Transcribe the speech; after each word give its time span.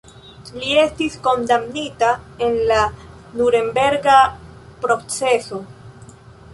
Li 0.61 0.71
estis 0.83 1.17
kondamnita 1.27 2.09
en 2.47 2.59
la 2.73 2.81
Nurenberga 3.37 4.19
proceso. 4.89 5.63